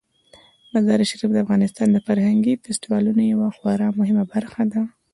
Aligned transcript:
مزارشریف 0.73 1.29
د 1.33 1.37
افغانستان 1.45 1.87
د 1.91 1.97
فرهنګي 2.07 2.53
فستیوالونو 2.63 3.21
یوه 3.33 3.47
خورا 3.57 3.87
مهمه 3.99 4.23
برخه 4.33 4.63
ده. 4.71 4.81